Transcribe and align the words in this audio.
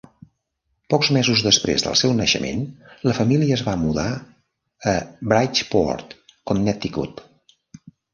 Pocs 0.91 1.09
mesos 1.15 1.41
després 1.47 1.83
del 1.87 1.97
seu 1.99 2.15
naixement, 2.19 2.63
la 3.09 3.13
família 3.17 3.57
es 3.57 3.63
va 3.67 3.75
mudar 3.81 4.05
a 4.93 4.95
Bridgeport, 5.35 6.17
Connecticut. 6.53 7.23